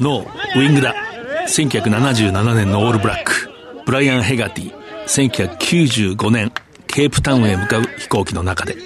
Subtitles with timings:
[0.00, 0.94] のウィングだ。
[1.48, 3.32] 1977年のオールブラック。
[3.86, 4.72] ブライアン・ヘガティ。
[5.06, 6.52] 1995年、
[6.86, 8.76] ケープタウンへ向かう飛行機の中で。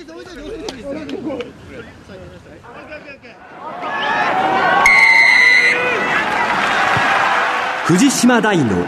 [7.84, 8.86] 藤島大の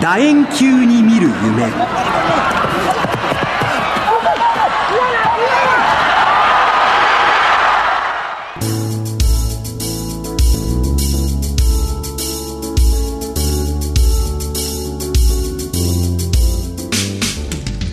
[0.00, 1.66] 楕円球に見る夢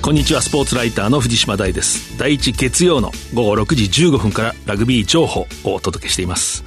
[0.08, 2.18] こんにちはスポーツライターの藤島大です。
[2.18, 6.64] 第一月曜の午後6時15分からラグビー情報をお届けしています。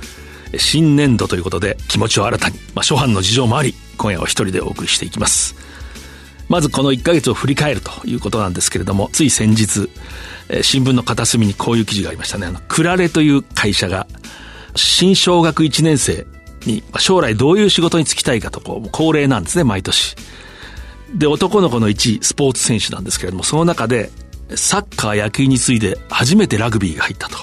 [0.59, 5.57] 新年度ということで気持ちを新たに、まあ、初版の事情もあり今夜は一人でお送りしていきます。
[6.51, 9.89] まずこの1ヶ月を振り返るということなんですけれどもつい先日
[10.61, 12.47] 新聞の片隅にこういう記事がありましたね。
[12.47, 14.07] あのクラレという会社が
[14.77, 16.27] 新小学1年生
[16.67, 20.15] に将来どういう仕事に就きたいかとこう恒例なんですね毎年。
[21.15, 24.11] で、男の子の1位、スポーツ選手なんですけれども、その中で、
[24.55, 27.39] サッカー、野球に次いで初めてラグビーが入ったと。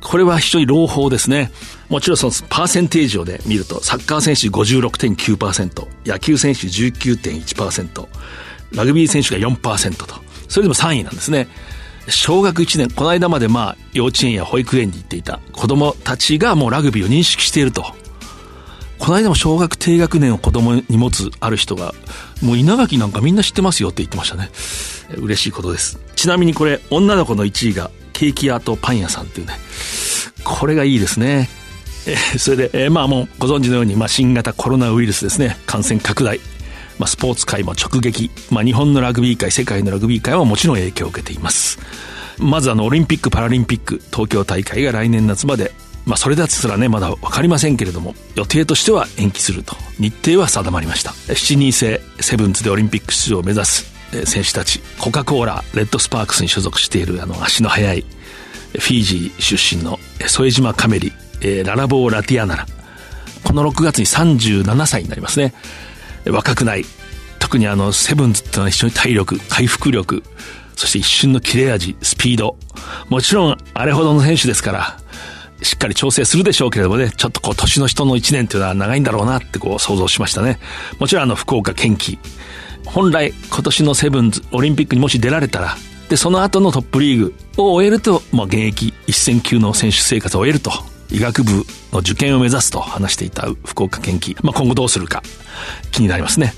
[0.00, 1.50] これは非常に朗報ですね。
[1.88, 8.06] もちろんそのパーセンテージをで見ると、サッカー選手56.9%、野球選手19.1%、
[8.72, 10.14] ラグビー選手が4%と。
[10.48, 11.48] それでも3位なんですね。
[12.08, 17.84] 小学1年、この間までまあ幼稚園や保育園に行っていた子供たちがもうラグビーを認識していると。
[18.98, 21.94] この間も小学低学年を子供に持つある人が、
[22.42, 24.50] もう稲垣なんかみんな知ってますよって言ってましたね。
[25.18, 25.98] 嬉しいことです。
[26.16, 29.54] ちなみにこれ、女の子の1位がケーキ屋とパン屋さんっていうね。
[30.44, 31.48] これがいいですね。
[32.06, 35.58] えー、それで、えー、まあもうご存知のように、まあ新型コロナウイルスですね。
[35.66, 36.38] 感染拡大。
[36.98, 38.30] まあスポーツ界も直撃。
[38.50, 41.78] まあ日本のラグビー界、世界のラグビー界はもちろん影響を受けています。
[42.38, 45.72] まずあのオリンピック・パラリンピック東京大会が来年夏まで
[46.06, 49.76] まあ、それだとすらね、まだわかりませんけれども、予定としては延期すると。
[49.98, 51.10] 日程は定まりました。
[51.10, 53.92] 7人制セブンズでオリンピック出場を目指す
[54.24, 58.04] 選手たち、コカ・コーラ、レッドスパークスに所属しているあの足の速い
[58.78, 61.12] フィージー出身の添島カメリ、
[61.64, 62.66] ララボー・ラティアナラ。
[63.42, 65.54] この6月に37歳になりますね。
[66.26, 66.84] 若くない。
[67.38, 70.22] 特にあの、セブンズってのは非常に体力、回復力、
[70.74, 72.56] そして一瞬の切れ味、スピード。
[73.08, 74.98] もちろん、あれほどの選手ですから、
[75.62, 80.58] しっかり調整するでしょうけれどもね、ちょっとこう年の人の1年っていうのは長いんだろうなってこう想像しましたね。
[80.98, 82.18] もちろんあの福岡県機。
[82.84, 85.76] 本来今年のセブンズオリンピックにもし出られたら、
[86.08, 90.70] で、その後のトップリーグを終えると、まあ現役一戦級の選手生活を終えると。
[91.08, 94.36] 医学部の受験を目指すと話していた福岡県機。
[94.42, 95.22] まあ今後どうするか
[95.92, 96.52] 気になりますね。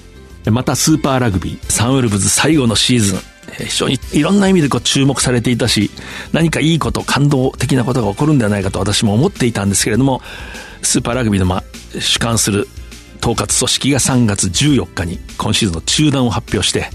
[0.50, 3.19] またスーパーラグビー、サンウルブズ最後のシーズン。
[3.65, 5.91] 非常にいろんな意味でこう注目されていたし、
[6.33, 10.23] 何かいいこと、感動的なことが起こるんではないかと私も思っていたんですけれども、
[10.83, 11.63] スーパーラグビーのま
[11.99, 12.69] 主管する
[13.21, 16.91] 統括組織が3月14日に今シーズンの中断を発表して、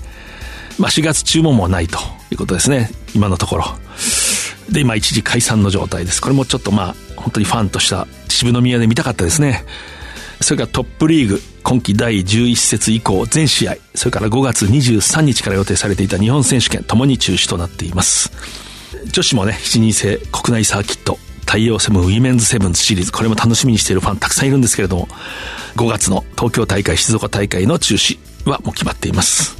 [0.79, 2.00] まあ4月注文もないと
[2.31, 3.66] いうことですね、今のところ。
[4.69, 6.22] で、今一時解散の状態です。
[6.22, 9.66] これもちょっとまあ、本当にファンとした秩父宮で見たかったですね。
[10.41, 18.31] それからトップリーグ、今季第11節以降全試合、それから5月23日から予定されていた日本選手権ともに中止となっています。
[19.12, 25.07] 女子もね、7人制国内サーキット、太陽生命ウィメンズセブンズシリーズ、これも楽しみにしているファンたくさんいるんですけれども、
[25.78, 29.56] 5月の東京大会、静岡大会の中止はもう決まっています。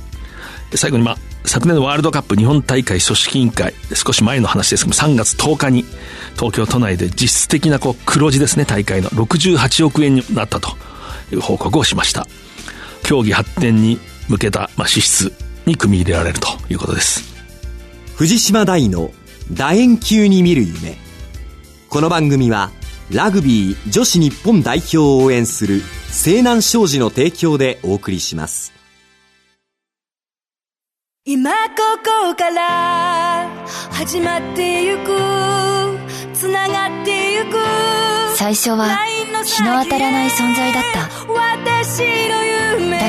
[0.76, 5.86] 最後にまあ、昨年のワールドカップ日本大会組織委員会、少し前の話ですけども、3月10日に
[6.36, 10.76] 東京都内で実質的なこう黒字ですね、大会の68億円になったと
[11.42, 12.28] 報告をしました。
[13.04, 14.00] 競技発展に
[14.30, 15.34] 向けた、まあ、支出
[15.66, 17.34] に組み入れられるということです。
[18.16, 19.12] 藤島大の
[19.52, 20.98] 楕円球に見る夢。
[21.90, 22.72] この番組は、
[23.12, 28.74] ラグビー女子日本代表を応援する西南商事の提供でお送りします。
[31.26, 31.58] 今こ
[32.28, 33.50] こから
[33.92, 35.04] 始まってゆく
[36.34, 37.23] つながってゆく
[38.44, 39.00] 最初は
[39.46, 41.08] 日の当たらない存在だった。
[41.08, 41.08] だ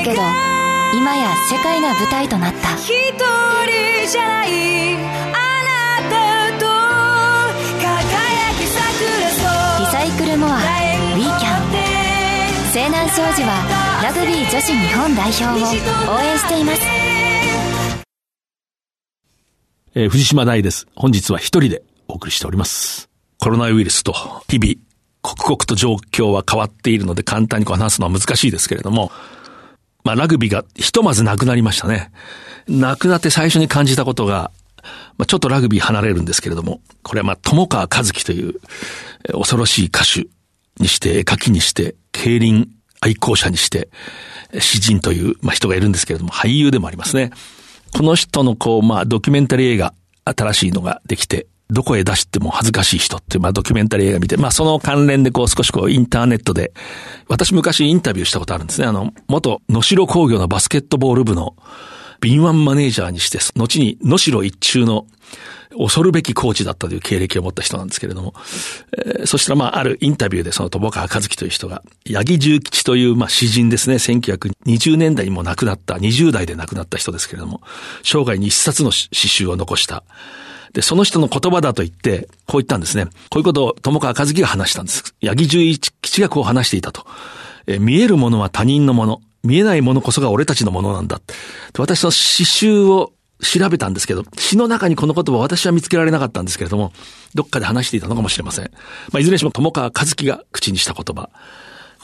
[0.05, 0.23] けど
[0.97, 2.77] 今や世界が舞台となった。
[2.77, 4.99] 一人じゃないあ
[5.99, 6.67] なたと
[7.83, 8.79] 輝き桜
[9.81, 11.65] リサイクルモアウィーキャン。
[12.71, 15.51] 西南商事はラグビー女子日本代表を
[16.15, 16.81] 応援しています。
[19.97, 20.87] えー、藤島大です。
[20.95, 23.11] 本日は一人でお送りしております。
[23.39, 24.13] コロナウイルスと
[24.49, 24.77] 日々、
[25.25, 29.11] 刻々と状況は変わっているので簡単にこう話すのは難しいですけれども、
[30.05, 32.13] まあラグビーがひとまずなくなりましたね。
[32.69, 34.51] なくなって最初に感じたことが、
[35.17, 38.61] まあちょっとラグビー離れるんですけれども、これはまあ友川和樹という
[39.33, 40.29] 恐ろしい歌手、
[40.81, 42.69] にして、絵描きにして、競輪
[43.01, 43.89] 愛好者にして、
[44.59, 47.31] 詩人という、まあ、人がいるんですけれども、俳優でもありますね。
[47.97, 49.95] この人のこう、まあ、ドキュメンタリー映画、
[50.25, 56.73] 新しいのができて、どこへ出しても恥ずかしい人っていう、まあ、ドキュメンタリー映画見て、まあ、その関連でこう、少しこう、インターネットで、
[57.29, 58.87] 私昔インタビューしたことあるんですね。
[58.87, 61.55] あの、元、野城工業のバスケットボール部の、
[62.21, 65.07] 敏腕マネージャーにして、後に野城一中の
[65.77, 68.35] 恐るべきコーチだったという経歴を持った人なんですけれども、
[68.97, 77.61] えー、そしたらまあ、あるインタビューでその友川和樹という人が、八木重吉というまあ詩人ですね、1920年代にも亡くなった、20代で亡くなった人ですけれども、
[78.03, 80.05] 生涯に一冊の詩集を残した。
[80.75, 83.07] で、その人の言葉だと言って、こう言ったんですね。
[83.31, 85.15] こういうことを友川和樹が話したんです。
[85.23, 87.07] 八木重吉がこう話していたと。
[87.67, 89.21] え、見えるものは他人のもの。
[89.45, 91.21] 見えないものこそが俺たちのものなんだ。
[91.79, 96.93] 私の詩集を調べたんですけど、詩の中にこの言葉私は見つけられなかったんですけれども、
[97.35, 98.71] どっかで話していたのかもしれません。
[99.13, 101.31] まあ、いずれにしても友川和樹が口にした言葉。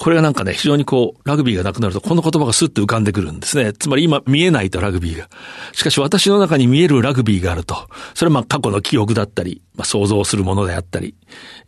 [0.01, 3.75] これがなんかね、非常にこう、ラグビーがなくなると、この言葉がスッと浮かんでくるんですね。
[3.75, 5.29] つまり今見えないとラグビーが。
[5.73, 7.77] しかし私の中に見えるラグビーがあると。
[8.15, 11.15] それはまあ過去の記憶だったり、まあ想像するものであったり、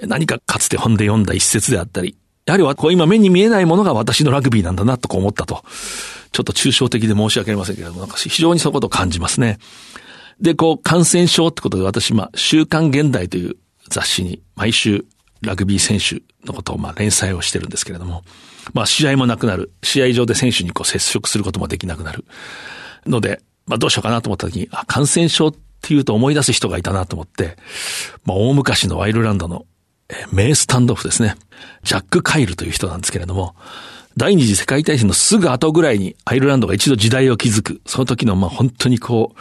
[0.00, 5.62] 何かかつて本で読んだ一節であったり、やはりこう今目に見えないものが私のラグビーなんだなとこう思ったと。
[6.32, 9.58] ちょっと抽象的で申し訳ありませんけれども、なんか非常にそういうことを感じますね。
[10.40, 13.56] で、こう、感染症ってことで私、まあ、週刊現代という
[13.90, 15.04] 雑誌に毎週
[15.42, 18.22] ラグビー選手のことをまあ連載をしてるんですけれども、
[18.72, 19.72] まあ試合もなくなる。
[19.82, 22.24] 試合上で選手にこう接触することもできなくなる。
[23.06, 27.56] ので、まあどうしようかなと思った時に、あ、感染症っていうと思い出す人がいたなと思って、
[28.24, 29.66] まあ大昔のワイルランドの
[30.32, 31.36] 名スタンドオフですね。
[31.82, 33.54] ジャック・カイルという人なんですけれども、
[34.16, 37.80] 第二次世界大戦のすぐ後ぐらいにアイルランドが一度時代を築く。
[37.86, 39.40] その時のまあ本当にこう、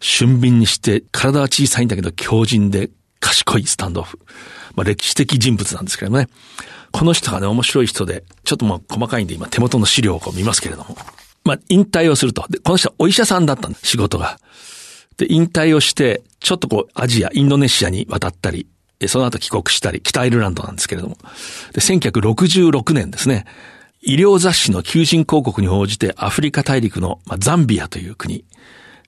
[0.00, 2.90] 俊敏にして体は小さいんだけど強靭で
[3.22, 4.18] 賢いスタンドオフ。
[4.74, 6.28] まあ歴史的人物なんですけどね。
[6.90, 10.98] この人がね、面白い人で、ちょっともう細かいんで今手元の資料をこう見ますけれども。
[11.44, 12.44] まあ引退をすると。
[12.50, 14.38] で、この人はお医者さんだったんです、仕事が。
[15.16, 18.66] で、引退をして、ちょっとこうアジア、インドネシアに渡ったり、
[19.06, 21.16] その後帰国したり、北アイルランドなんですけれども。
[21.72, 23.46] で、1966年ですね。
[24.02, 28.44] 医療雑誌の求人広告に応じてアフリカ大陸の、まあ、ザンビアという国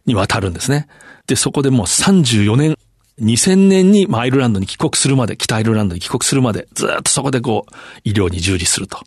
[0.07, 0.87] に渡るんですね。
[1.27, 2.77] で、そこでもう34年、
[3.21, 7.75] 2000年に、アイルランドに帰国するまで、北アイルランドに帰国するまで、ずっとそこでこう、
[8.05, 8.99] 医療に従事すると。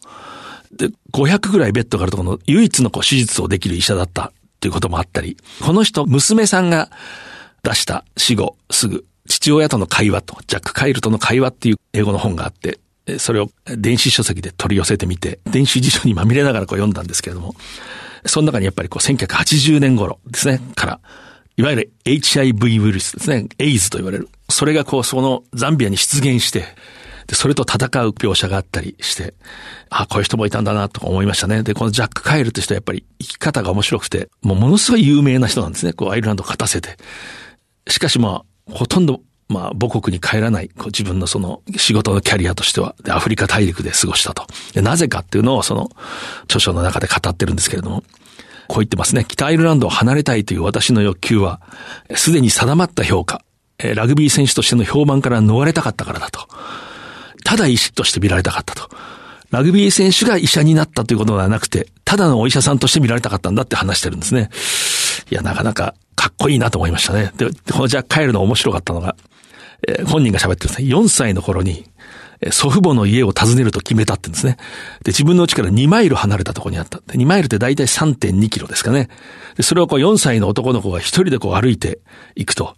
[0.71, 6.89] で、500ぐらいベッドがあるところの唯一のこう手術をできる医者だったということもあったり、この人、娘さんが
[7.63, 12.79] 出した死後すぐ、父親との会話と、ジャック・カイルとの会話っていう英語の本があって、
[13.19, 17.55] それを電子書籍で取り寄せてみて、電子辞書にまみれながらこう読んだんですけれども、
[18.25, 20.99] その中にやっぱりこう1980年頃ですね、から、
[21.57, 24.29] いわゆる HIV ウイルスですね、エイズと言われる。
[24.49, 26.65] それがこうそのザンビアに出現して、
[27.25, 29.33] で、それと戦う描写があったりして、
[29.89, 31.63] あこういう人もいたんだなとか思いましたね。
[31.63, 35.93] で、このジャック・カイルという人はやっぱり生き方が面白くて、もうものすごい有名な人なんですね。
[35.93, 36.97] こうアイルランドを勝たせて。
[37.87, 44.45] しかしまあ、ほとんどまあ、母国に帰らない、こう自分のその仕事のキャリアとしては、で、アフリカ大陸で過ごしたと。
[44.73, 45.89] で、なぜかっていうのをその
[46.43, 48.03] 著書の中で語ってるんですけれども、
[48.67, 49.25] こう言ってますね。
[49.27, 51.61] 北アイルランドを離れたいという私の欲求は、
[52.15, 53.43] すでに定まった評価、
[53.95, 56.47] ラグビー選手としての評判から逃れたかったからだと。
[57.43, 58.89] ただ医師として見られたかったと。
[59.51, 64.49] ラグビー選手が医者になったということではなくて、ただのお医者さんとして見られたかったんだって話してるんですね。
[65.31, 67.31] いや、なかなかかっこいいなと思いましたね。
[67.37, 69.15] で、このじゃあ帰るの面白かったのが、
[69.87, 70.87] えー、本人が喋ってるんですね。
[70.89, 71.85] 4歳の頃に、
[72.51, 74.57] 祖父母の家を訪ねると決めたってんですね。
[75.03, 76.99] で、自分の家から2マイル離れたとこにあった。
[77.07, 79.09] で、2マイルって大体3.2キロですかね。
[79.55, 81.99] で、それをこう4歳の男の子が一人でこう歩いて
[82.35, 82.75] いくと。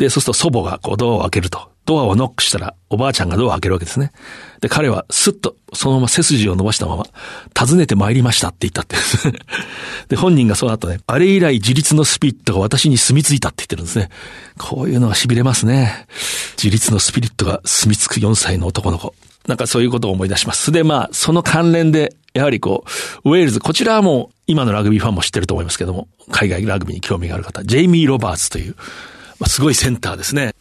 [0.00, 1.68] で、そうすると祖母がこうドアを開けると。
[1.84, 4.12] ドアをノックしたらおばあちゃんがドアを開けるわけですね。
[4.62, 7.04] で、彼はスッとそのまま背筋を伸ばしたまま、
[7.58, 8.96] 訪ねて参りましたって言ったって。
[10.08, 14.08] で、本人がその後ね、あれ以来自立のスピリットが私に住み着いたって言ってるんですね。
[14.56, 16.06] こういうのは痺れますね。
[16.56, 19.14] 自立のスピリットが住み着く4歳の男の子。
[19.46, 20.72] なんかそういうことを思い出します。
[20.72, 22.84] で、まあ、その関連で、やはりこ
[23.24, 28.76] う、ウェールズ、こちらはもう、今のラグビーファンも知ってると思いますけども、海外ラグビーに興味がある方、ジェイミー・ロバーツという、
[29.40, 30.54] まあ、すごいセンターですね。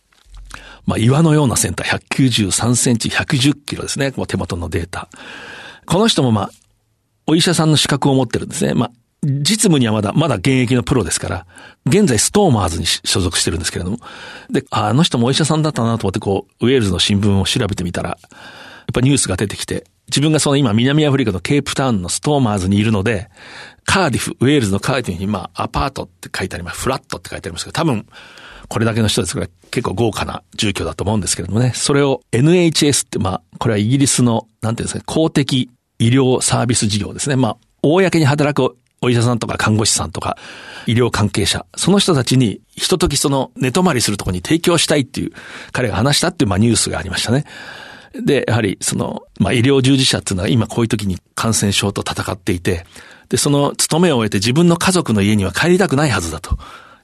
[0.86, 4.12] まあ、岩のようなセンター、193センチ、110キロですね。
[4.16, 5.10] もう手元のデータ。
[5.86, 6.52] この人もまあ、
[7.28, 8.74] お医者さんの資格を持ってるんですね。
[8.74, 11.46] まあ、実務にはまだ、まだ現役のプロですから、
[11.86, 14.00] 現在ストーマーズに所属してるんですけれども。
[14.50, 18.20] で、あの人もお医者さんだったなと思って、こう、ウェールズの新聞を調べてみたら、やっ
[18.94, 23.30] ぱニュースが出てきて、自分がその今南アフリカのケープタウンのストーマーズにいるので、
[23.86, 26.82] カーディフ、ウェールズのカーディフにまあアパートって書いてあります。
[26.82, 28.08] フラットって書いてありますけど、多分、
[28.70, 37.36] これだけの人ですから結構豪華な住居だと思うんですけれどもね、それを NHS って、まあ、これはイギリスの、なんていうんですか、公的医療サービス事業ですね。
[37.36, 40.38] まあ、公に働くお医者さんとか看護師さんとか
[40.86, 45.32] 医療関係者、その人たちにひとときその寝泊まりするとこに提供したいっていう
[45.72, 47.46] 彼が話したっていうまあニュースがありましたね。
[48.14, 52.86] で、やはりその、まあ医療従事者っていうのは今こういう時に感染症と戦っていて、
[53.30, 56.58] で、その勤めを終えて自分の家族の家には帰りたくないはずだと。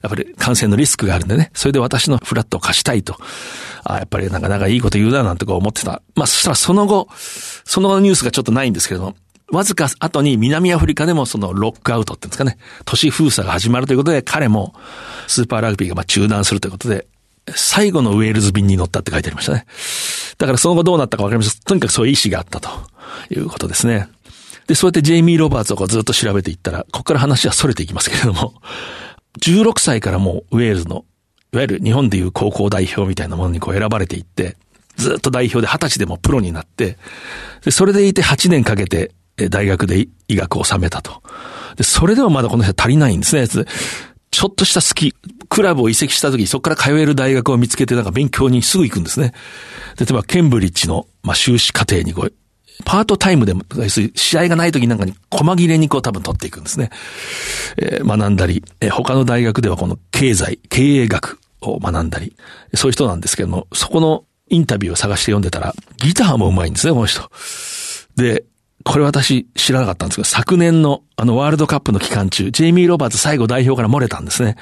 [0.06, 1.50] やっぱり感染のリスクがあるんでね。
[1.54, 3.16] それで私のフラットを貸したいと。
[3.84, 6.02] あやっぱりなかなかいいこと言うななんてこう思ってた。
[6.14, 7.08] まあそしたらその後、
[7.64, 9.16] そのニュースがちょっとないんですけれども、
[9.52, 14.74] わずか後に南アフリカでもそのロックアウトっていうんですかね、都市封鎖が始まるということで、彼も
[15.26, 17.06] スーパーラグビーがまあ中断するということで、
[17.54, 19.66] 最後のウェールズ便に乗ったって書いてありましたね。
[20.38, 21.60] だからその後どうなったかわかりません。
[21.62, 22.68] とにかくそういう意思があったと
[23.30, 24.08] いうことですね。
[24.66, 28.54] で、そうやってジェイミー・ロバーツをずっと調べていったら、ここから話は逸れていきますけれども、
[29.40, 31.04] 16歳からもうウェールズの、
[31.52, 34.56] いわゆる日本でいう高校代表みたいなものにこう選ばれていって、
[34.96, 36.98] ずっと代表で20歳でもプロになって、
[37.64, 39.12] で、それでいて8年かけて
[39.50, 41.22] 大学で医学を収めたと。
[41.76, 43.46] で、それでもまだこの人足りないんですね。
[44.30, 45.14] ちょっとした好き、
[45.48, 49.32] クラブを移籍した時、そこから通える大学を見つけて、なんか勉強にすぐ行くんですね。
[49.96, 52.32] で例えば、ケンブリッジの、まあ、修士課程にこう、
[52.84, 53.62] パートタイムでも、
[54.14, 56.90] 試合がない時なんかに細切れにこう多分取っていくんですね。
[57.78, 62.36] えー、学んだり、えー、他の大学ではこの経済、経営学を学んだり、
[62.74, 67.30] そういう人なんですけども、そこのインタビューを探して読んでたら、ギターも上手いんですね、この人。
[68.16, 68.44] で、
[68.84, 74.56] これ私知らなかったんですけど、昨年のあのワールドカップの期間中、ジェイミー・ロバーツ最後代表から漏れたんですね。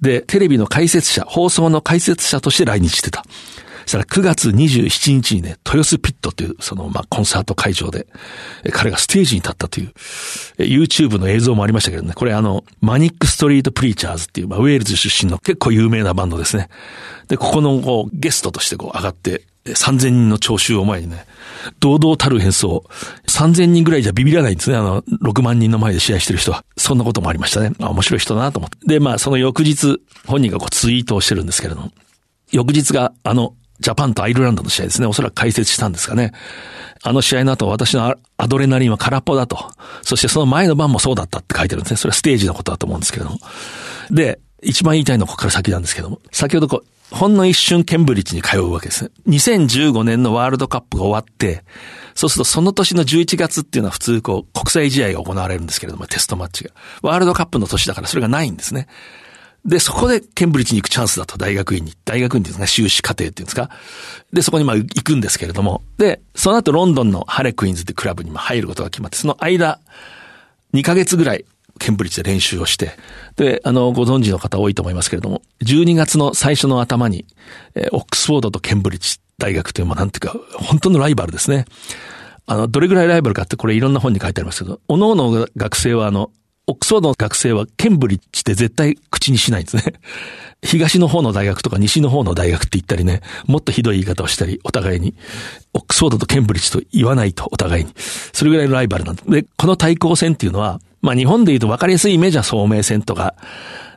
[0.00, 3.24] で、テレビの解説者、放送の解説者として来日してた。
[3.86, 8.06] したら9月27日にね、豊洲ピットという、その、まあ、コンサート会場で、
[8.72, 9.92] 彼がステージに立ったという、
[10.58, 16.68] YouTube の映像もありましたけどね、これあの、マニックストリートプリーチャーズっていう、まあ、ウェールズ出身の結構有名なバンドですね。
[17.28, 21.26] で、ここの、こう、ゲストとしてこう、上がって、3000人の聴衆を前にね、
[21.80, 22.84] 堂々たる変装。
[23.26, 24.76] 3000人ぐらいじゃビビらないんですね。
[24.76, 26.64] あの、6万人の前で試合してる人は。
[26.76, 27.72] そんなこともありましたね。
[27.80, 28.78] あ、面白い人だなと思って。
[28.86, 31.90] で、まあ、その翌日、本人がこうツイートをしてるんですけれども、
[32.52, 35.06] 翌日があの、ジャパンとアイルランドの試合ですね。
[35.06, 36.32] おそらく解説したんですかね。
[37.02, 39.70] あの試合の後、私のアドレナリンは空っぽだと。
[40.02, 41.96] そしてその前の晩もそうだったって書いてるんですね。
[41.96, 43.38] それはステージのことだと思うんですけれども。
[44.10, 46.20] で、一番言いたいのはここから先なんですけども。
[46.32, 49.10] 先ほどこう、ほんの一瞬ケンブリッジに通うわけですね。
[49.28, 51.64] 2015年のワールドカップが終わって、
[52.14, 56.70] そうするとその年の11月っていうのは普通こう国際試合が行われるんですけれども、テストマッチが。
[57.02, 58.88] ワールドカップの年だからそれがないんですね。
[59.66, 61.92] で、そこでケンブリッジに行くチャンスだと、大学院に。
[62.04, 63.70] 大学院っていうんですか、修士課程っていうんですか。
[64.32, 65.82] で、そこにまあ行くんですけれども。
[65.98, 69.80] で、その後ロンドンのハレクイーンズってクラブにも入ることが決まって、その間、
[70.72, 71.44] 2ヶ月ぐらい
[71.78, 72.92] ケンブリッジで練習をして、
[73.36, 77.26] で、あの、ご存知の方多いと思いますけれども、12月の最初の頭に、
[77.74, 81.64] えー、オックスフォードとケンブリッジ大学という、まあ、なんていうか、本当のライバルですね。
[82.46, 86.30] あの、どれぐらいライバルかってこれいろんな本に書いてありますけど、各々学生はあの、
[86.68, 89.84] オックスフォードの学生はケンブリッジって絶対口にしないんですね。
[90.64, 95.14] 東の方の大学とか西の方の大学って言ったりね、もっとひどい言い方をしたり、お互いに、
[95.74, 97.92] オックスフォードとケンブリッジと言わないと、お互いに。
[98.32, 103.34] それぐらいのライバルなんで、この対抗戦っていうのは、まあ日本で言うと分かりやすいイメージは聡明戦とか、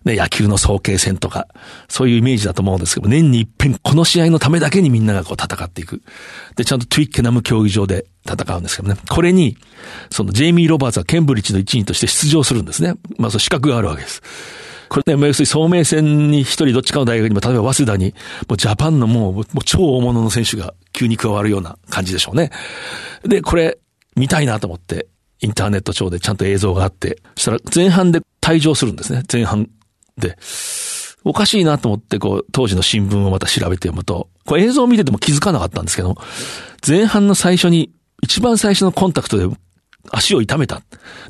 [0.06, 1.48] ね、野球の早慶戦とか、
[1.88, 6.02] そういうイメージだと思うんですけど、年に一遍この試合のためだけにみんながこう戦っていく。
[6.56, 8.96] で、ちゃんとトゥイッケナム競技場で戦うんですけどね。
[9.10, 9.58] これに、
[10.12, 12.96] そのジェイミー・ロバーツはケンブリッジの一員として出場するんですね。
[13.18, 14.22] まあ、その資格があるわけです。
[14.90, 18.16] これね、要するに聡明戦に一人どっちかの大学にも、例えば早稲田に、
[18.48, 22.52] もうジャパンのもう、もう超大物の選手が急に加わるような感じでしょうね。
[23.24, 23.78] で、これ、
[24.16, 25.08] 見たいなと思って、
[25.42, 29.24] インターネット上でちゃんと映像があって、そしたら前半で退場するんですね。
[29.32, 29.70] 前半。
[30.20, 30.38] で
[31.24, 36.16] おかしいなと思って、こう、当時の新聞をまた調べて読むと、これ映像を見てても気づかなかったんですけど、
[36.86, 39.56] 前半の最初に、一番最初のコンタクトで
[40.12, 40.82] 足を痛めた。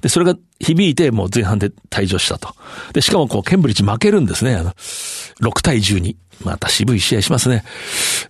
[0.02, 2.54] で、それが響いて、もう前半で退場したと。
[2.94, 4.56] で、しかもこう、ケンブリッジ負けるんですね。
[4.56, 4.72] あの、
[5.42, 6.16] 6対12。
[6.46, 7.66] また渋い試合しますね。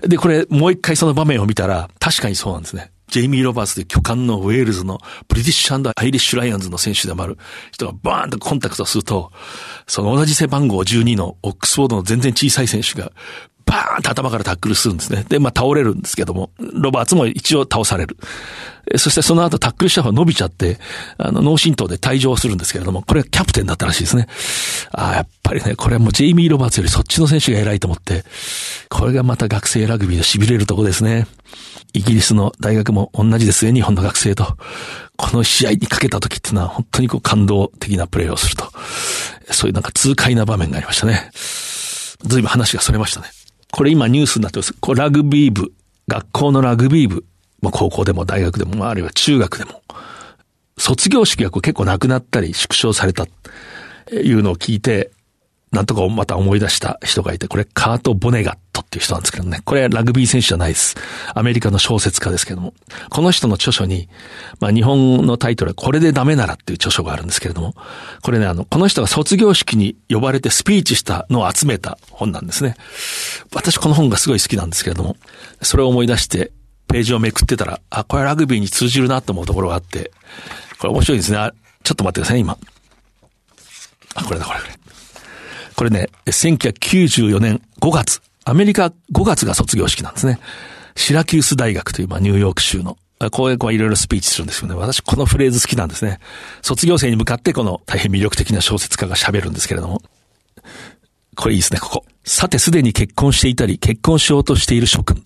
[0.01, 2.91] で、これ、もう一回その場面を見たら、確かにそうなんですね。
[3.09, 7.37] ジェイミー・ロバーツで巨漢のウェールズのブリティッシュアイリッシュ・ライアンズの選手でもある
[7.71, 9.31] 人がバーンとコンタクトすると、
[9.89, 13.11] その同じ背番号12のオックスフォードの全然小さい選手が
[13.65, 15.25] バーンと頭からタックルするんですね。
[15.27, 18.17] で、まあ倒れるんですけども、ロバーツも一応倒される。
[18.97, 20.79] そしてその後タックルした方が伸びちゃって、
[21.17, 24.27] あの、脳震盪で退場するんですけれども、これはキャプテンだったらしいですね。
[24.91, 28.23] ああ、やっぱりね、これはもうジェイミー・ロバーツよりそっちの選手が偉いと思って、
[28.89, 31.27] これがまた学生ラグビーの痺れるとこですね。
[31.93, 34.57] イギリスの大学も同じですね、日本の学生と。
[35.15, 38.68] この試合にかけた時っていうのは本当にこう感動的なプレーをすると。
[39.53, 41.29] そういうなんか痛快な場面がありましたね。
[41.33, 43.27] ずいぶん話がそれましたね。
[43.71, 44.73] これ今ニュースになってます。
[44.73, 45.71] こラグビー部、
[46.07, 47.25] 学校のラグビー部、
[47.61, 49.81] まあ、高校でも大学でも、あるいは中学でも、
[50.77, 53.25] 卒業式が結構なくなったり縮小された、
[54.11, 55.11] いうのを聞いて、
[55.71, 59.61] なんとかまた思い出した人がいて、これカート・ボネガットっていう人なんですけどね。
[59.65, 60.95] これラグビー選手じゃないです。
[61.35, 62.73] アメリカの小説家ですけども。
[63.09, 64.09] この人の著書に、
[64.59, 67.75] まあ日本のタイトルはこれでダメならっていう著書があるんですけれども、
[68.23, 72.75] これね、あの、この人が卒業式に呼ばれてスピーチしたのを集めた本なんですね。
[73.53, 75.17] 私この本がすごい好きなんですけれども、
[75.61, 76.51] それを思い出して、
[76.87, 80.11] ページをめくってたら、あ、これはラグビーに通じるなと思うところがあって、
[80.79, 81.37] これ面白いですね。
[81.83, 82.57] ちょっと待ってください、今。
[84.15, 84.59] あ、これだ、これ。
[84.59, 84.88] これ
[85.79, 90.37] これね、1994年5月、アメリカ5月が卒業式なんですね。
[90.97, 92.97] シラキュース大学という、まあ、ニューヨーク州の、
[93.31, 94.75] こういう子いろいろスピーチするんですよね。
[94.75, 96.19] 私、このフレーズ好きなんですね。
[96.61, 100.01] 卒業生に向かってこの大変魅力的な小説家が喋るんですけれども。
[101.37, 102.05] これいいですね、ここ。
[102.25, 105.23] さて、すでに結婚していたり、結婚しようとしている諸君。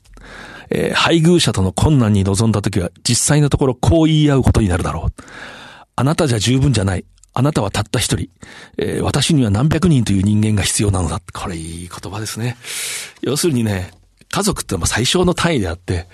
[0.69, 5.23] えー、配偶者との困難に臨んだ時は、実際のところこう言い合うことになるだろう。
[5.95, 7.05] あなたじゃ十分じゃない。
[7.33, 8.29] あなたはたった一人、
[8.77, 11.21] えー、私には何百人という人間が必要なのだ。
[11.33, 12.57] これいい言葉ですね。
[13.21, 13.91] 要するにね、
[14.29, 16.07] 家族って最小の単位であって、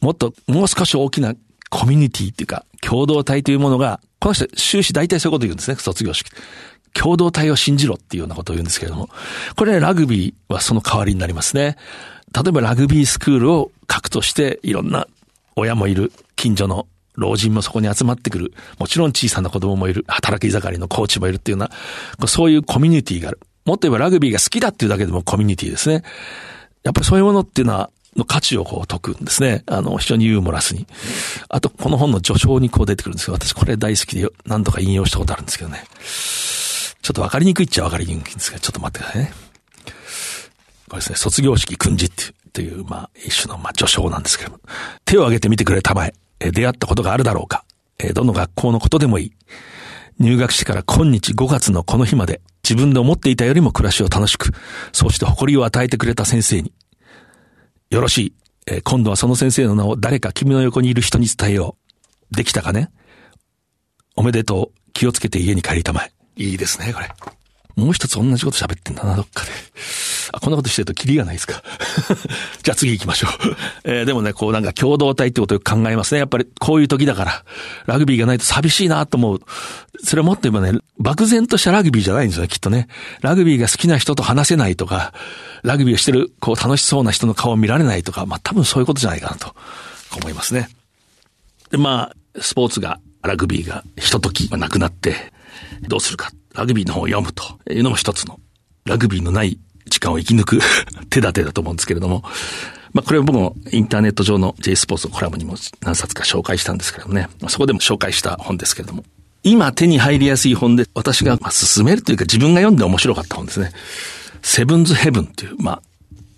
[0.00, 1.34] もっと、もう少し大きな
[1.70, 6.30] コミュニティっていうか、共同体というものが、この人終始大体そういうこと言うんですね、卒業式。
[6.92, 9.08] 共同体を信じろっていうようなことを言うんですけれども、
[9.56, 11.76] これ、ね、ラグビーはその代わりになりますね。
[12.32, 15.08] 例えばラグビースクールを核としていろんな
[15.56, 16.86] 親もいる近所の
[17.20, 18.52] 老人もそこに集まってくる。
[18.78, 20.04] もちろん小さな子供もいる。
[20.08, 21.68] 働き盛りのコーチもいるっていうよ
[22.18, 23.40] うな、そういうコミュニティがある。
[23.64, 26.02] もっと言えばラグビーが好きだっていうだけでもコミュニティですね。
[26.82, 29.62] やっぱりそういうものっていうのは、の価値をこう解くんですね。
[29.66, 30.86] あの、非常にユーモラスに。
[31.48, 35.84] あと、この本の序章にこう出てくるんですけど、私これ大好きで何度か引用したことあるんですけどね。
[37.02, 39.32] ちょっとわかりにくいっちゃわかりにくいんですけど、ちょっと待ってくださいね。
[40.88, 44.58] これですね、卒業式訓示っていう、いう、まあ、一種の、まあ、序章なんですけども。
[45.04, 46.14] 手を挙げてみてくれたまえ。
[46.40, 47.64] え出会ったことがあるだろうか。
[47.98, 49.32] えどの学校のことでもいい。
[50.18, 54.52] 入学してから今日5月のこの日まで自分で思っていたよりも暮らしを楽しく、
[54.92, 56.72] そうして誇りを与えてくれた先生に。
[57.90, 58.34] よろしい。
[58.66, 61.76] え、今度はその先生の名を誰か君の横にいる人に伝えよ
[62.32, 62.36] う。
[62.36, 62.90] できたかね？
[64.14, 64.80] おめでとう。
[64.92, 66.12] 気をつけて家に帰りたまえ。
[66.36, 67.08] いいですね、これ。
[67.80, 69.50] もう一つ同じこと喋ってんだな、どっかで。
[70.32, 71.62] あ、こんなことしてるとキリがないですか。
[72.62, 73.30] じゃあ次行きましょう。
[73.84, 76.20] えー、でもね、こうなんか共同体ってことを考えますね。
[76.20, 77.44] やっぱりこういう時だから、
[77.86, 79.40] ラグビーがないと寂しいなと思う。
[80.02, 82.88] それはもっと言えばね、漠然としたラグビーじゃないんですよね、きっとね。
[83.22, 85.12] ラグビーが好きな人と話せないとか、
[85.62, 89.54] ラグビーをしてる、こう楽しそうな人の顔を見られないとか、まあ多分そういうことじゃないかなと
[90.16, 90.68] 思いますね。
[91.70, 95.14] で、まあ、スポーツが、ラグビーがひとときなくなって、
[95.82, 96.30] どうするか。
[96.60, 97.42] ラグビーの本を読むと
[97.72, 98.38] いうのも一つの、
[98.84, 100.60] ラグビーのない時間を生き抜く
[101.08, 102.22] 手立てだと思うんですけれども、
[102.92, 109.04] まあ、これは僕もインターネット上の J スポーツのコラムにも何冊か紹介したんですけれどもね、そこでも紹介した本ですけれども、
[109.42, 113.72] 今手に入りやすい本で私が進めるというか自分が読んで面白かった本ですね。
[114.42, 115.82] セブンズヘブンという、まあ、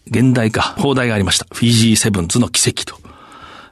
[0.07, 1.47] 現代化、放題がありました。
[1.53, 2.97] フィジーセブンズの奇跡と。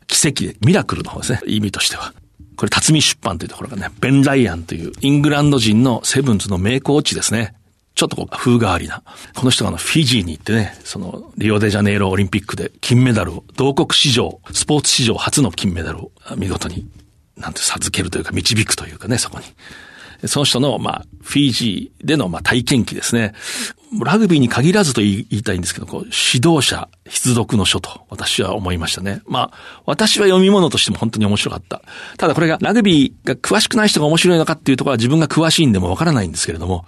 [0.09, 1.41] 奇跡で、ミラクルの方ですね。
[1.47, 2.13] 意味としては。
[2.61, 7.55] これ、辰巳出版というところがね、ベン・ライアンというイングランド人のセブンズの名コーチですね。
[7.95, 9.03] ちょっとこう、風変わりな。
[9.35, 16.87] この人があの、フィジーに行ってね、その、リオデジャネイロオリンピックで金メダルを、同国史上、スポーツ史上初の金メダルを見事に、
[17.39, 20.29] なんて授けるというか、導くというかね、そこに。
[20.29, 23.33] その人の、まあ、フィジーでの、まあ、体験記ですね。
[23.99, 29.21] ラグビーに限らずと言いたいんですけど、こう、指導者必読の書と私は思いましたね。
[29.27, 31.83] まあ、私は読み物としても本当に面白かった。
[32.17, 36.85] ただこれがラグビーが詳しくない人が面白いのかっていうところは自分が詳しいんでもわからないんですけれども、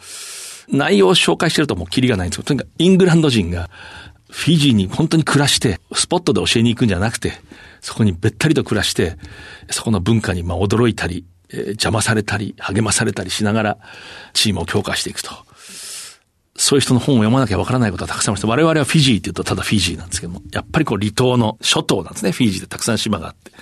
[0.68, 3.68] 内容を紹介してるともうキリがないんですけど、とにかくイングランド人が
[4.30, 7.32] フィジーに本当に暮らして、スポットで教えに行くんじゃなくて、
[7.80, 9.16] そこにべったりと暮らして、
[9.70, 13.78] そこの文化にまあ驚いたり、邪魔されたり、励まされたりしながら、
[14.32, 15.30] チームを強化していくと。
[16.56, 18.48] そういう人の本を読まなきゃわからないことはたくさんありました。
[18.48, 22.32] 我々はフィジーって言うとただフィジーなんですけども、やっぱりこう離島の諸島なんですね。
[22.32, 23.52] フィジーでたくさん島があって。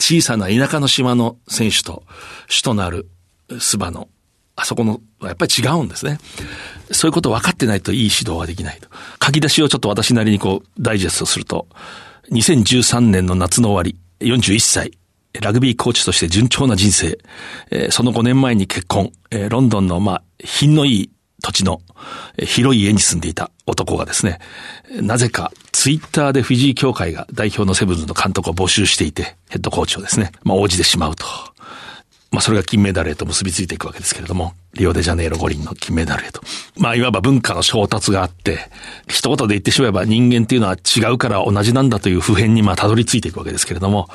[0.00, 2.04] 小さな田舎の島の選手と、
[2.48, 3.08] 首都のある
[3.58, 4.08] スバの、
[4.56, 6.18] あそこの、やっぱり違うんですね。
[6.90, 8.88] そういうこと分かってないといい指導ができないと。
[9.24, 11.68] 書き出しをちょっと私なりにこう、ダイジェストすると、
[12.32, 14.92] 2013年の夏の終わり、41歳、
[15.40, 17.18] ラグビーコーチとして順調な人生、
[17.70, 21.10] え、その5年前に結婚、え、ロンドンの、まあ、品のいい
[21.42, 21.80] 土地の
[22.38, 24.38] 広い家に住んでいた男がですね、
[25.00, 31.24] なぜかツイッターでフィジー協会が代表のセブンズの監督を募集していて、ヘッドコーチをですね、まあ応じてしまうと。
[32.30, 36.40] まあそれが金メダルへと結びついていくわけですけれども、リオデジャネイロ五輪の金メダルへと。
[36.76, 38.70] まあいわば文化の衝突があって、
[39.08, 44.08] 一言で言ってしまえば人間っていうのは違うから同じなんだという普遍にまあたどり着いていくわけですけれども、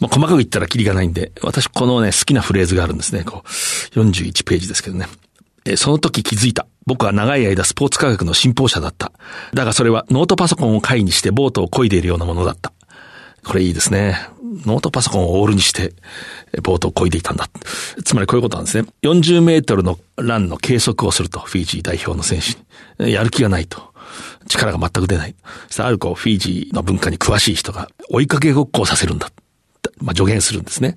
[0.00, 3.22] まあ細かく言ったらキリがないんで、私このね好きなフレーズがあるんですね。
[3.22, 5.06] こう、41ページですけどね。
[5.76, 6.66] その時気づいた。
[6.86, 9.12] 僕は長い間スポーツ科学の信奉者だった。
[9.54, 12.72] だがそれはノートパソコンを会にしてボートを漕いでいるようなものだった。
[13.44, 14.16] これいいですね。
[14.66, 15.92] ノートパソコンをオールにして、
[16.62, 17.48] ボートを漕いでいたんだ。
[18.04, 18.88] つまりこういうことなんですね。
[19.02, 23.12] 40メートルのランの計測をすると、フィジー代表の選手に。
[23.12, 23.92] やる気がないと。
[24.46, 25.34] 力が全く出ない。
[25.68, 29.30] さああるこう、フィジーの文化に詳しい人が追いかけごっこをさせるんだ。
[29.98, 30.96] まあ、助言するんですね。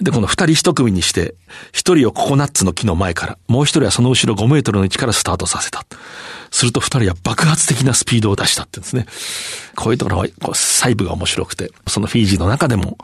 [0.00, 1.34] で、この二人一組にして、
[1.72, 5.84] 一人をココナッツの木の前から、もう一人はその後ろ5メートルの位置からスタートさせた。
[6.50, 9.74] すると二人は爆発的なスピードを出したって言うんですね。
[9.74, 12.98] こういうところは、こう細部が面白くて、そのフィージーの中でも、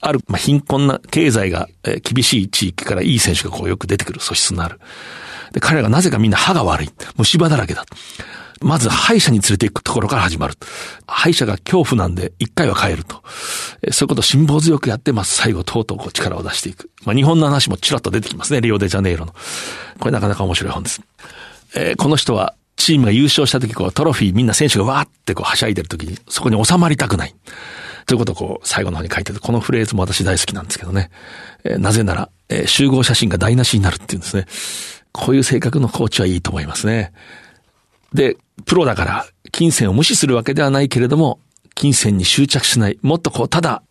[0.00, 1.68] ある、まあ、貧困な経済が、
[2.02, 4.80] 厳しい地域からいい選手がこうよく出てくる素質のある。
[5.52, 6.90] で、彼らがなぜかみんな歯が悪い。
[7.16, 7.84] 虫歯だらけだ。
[8.66, 10.54] まず歯医者に連れて行くところから始まる。
[11.06, 13.22] 歯医者が恐怖なんで一回は帰ると。
[13.92, 16.90] そういうことを辛抱強くやって、まず最後とうとうこう力を出していく。
[17.04, 18.60] まあ、日本の話もちらっと出てきますね。
[18.60, 19.34] リオデジャネイロの。
[20.00, 21.00] これなかなか面白い本です。
[21.76, 27.34] えー、この人はチームが優勝した時、こうトロフィーみんな選手がわーってこうはしゃいでる時に、そこに収まりたくない。
[28.06, 29.40] ということをこう最後の方に書いてる。
[29.40, 31.10] このフレーズも私大好きなんですけどね。
[31.64, 34.46] えー、なぜなら、えー、集合写真が台無しになるっていうんですね。
[35.12, 37.12] こういう性格のコーチはいいと思いますね。
[38.16, 41.38] で、プロだから、金銭を無視するわけではないけれども、
[41.74, 42.98] 金銭に執着しない。
[43.02, 43.82] もっとこう、ただ、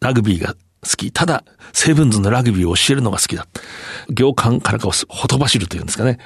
[0.00, 1.12] ラグビーが好き。
[1.12, 3.46] ただ、セブンズのラグビーを教えるのが好きだ。
[4.08, 6.18] 行間からかをほとばしるというんですかね。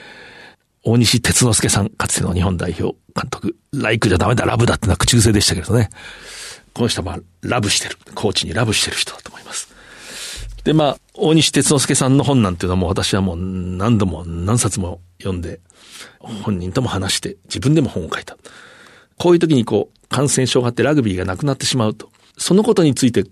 [0.85, 3.57] 大西哲之助さん、かつての日本代表監督。
[3.73, 5.91] ライクじゃダメだ、ラブだってのは口癖でしたけどね。
[6.73, 7.99] この人はラブしてる。
[8.15, 9.69] コーチにラブしてる人だと思います。
[10.63, 15.61] で、まあ、大西鐵之祐さんの本なんていうのはもう私はもう何度も何冊も読んで、
[16.19, 18.37] 本人とも話して、自分でも本を書いた。
[19.19, 22.11] こういう時にこう、感染症があってラグビーがなくなってしまうと。
[22.37, 23.25] そのことについて、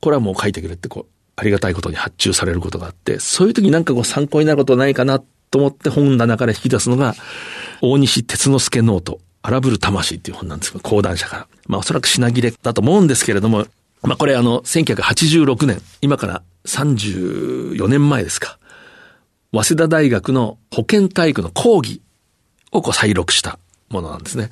[0.00, 7.14] これはもう書いてくれってこう、ありがたいことに発注されることがあって、そういう時になんかこう参考になることないかなと思って本棚から引き出すのが、
[7.80, 11.46] 大西鐵之祐ノート、荒ぶる魂っていう本なんですけど、講談社から。
[11.66, 13.66] まあおそらく品切れだと思うんですけれども、
[14.02, 18.58] まあこれあの、1986年、今から34年前ですか。
[19.52, 22.00] 早稲田大学の保健体育の講義
[22.70, 23.58] をこう再録した
[23.90, 24.50] ものなんですね。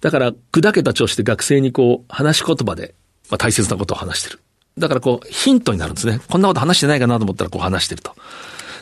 [0.00, 2.94] だから、砕けた調子で学生にこう、話し言葉で、
[3.30, 4.40] まあ、大切なことを話してる。
[4.78, 6.20] だからこう、ヒントになるんですね。
[6.30, 8.14] こんなこと話してないかなと思ったらこう話してると。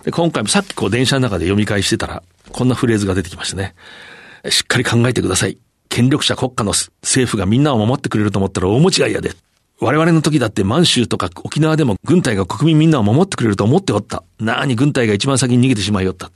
[0.05, 3.75] で、今回もさっきこう電車の中で読み返してたら、こんなフレーズが出てきましたね。
[4.51, 5.59] しっかり考えてください。
[5.89, 9.33] 権力者国家の政府がみんなを守ってくれると思ったら大間違いやで。
[9.79, 14.23] 我々の時だって満州とか沖縄でも軍隊が国民みんなを守ってくれると思っておった。
[14.41, 16.27] なに軍隊が一番先に逃げてしまいよった。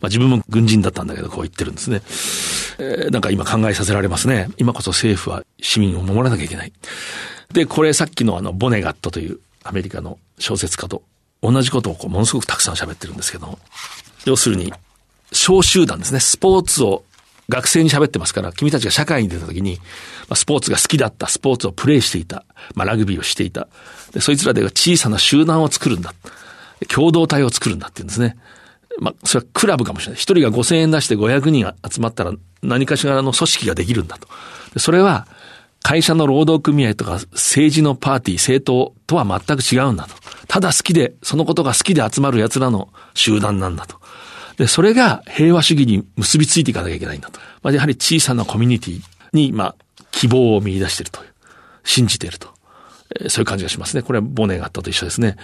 [0.00, 2.02] まあ自分も軍人だったんだけどこう言ってるんですね。
[2.78, 4.48] えー、なんか今考えさせられますね。
[4.56, 6.72] 今こそ政府は市民を守らなきゃいけない。
[7.52, 11.02] で、これさっきのあのボネガットというアメリカの小説家と
[11.40, 13.58] 同じことをこうものすごくたくさん喋ってるんですけど
[14.24, 14.72] 要するに
[15.32, 16.20] 小集団ですね。
[16.20, 17.04] スポーツを
[17.48, 19.76] 学生に喋ってますから、君たちが社会に出た時に、
[20.28, 23.68] まあ、スポーツが好きだった、スポーツをプレイしていた、まあ、ラグビーをしていた。
[24.12, 26.14] で、そいつらで小さな集団を作るんだ。
[26.88, 28.36] 共同体を作るんだって言うんですね。
[29.00, 30.20] まあ、それはクラブかもしれない。
[30.20, 32.32] 一人が5000円出して500人集まったら
[32.62, 34.28] 何かしらの組織ができるんだと。
[34.74, 35.26] でそれは、
[35.82, 40.14] 会社の労働組合とか政治のパーティー、政党とは全く違うんだと。
[40.48, 43.98] ただ好きで、そのことが好きで集まる奴らの集団なんだと。
[44.58, 47.40] で、それが平和主義に結びついていかなきゃいけないんだと。
[47.62, 49.74] まあ、やはり小さなコミュニティに、まあ、
[50.10, 51.20] 希望を見出していると。
[51.84, 52.48] 信じていると。
[53.28, 54.02] そういう感じがしますね。
[54.02, 55.36] これはボネがあったと一緒ですね。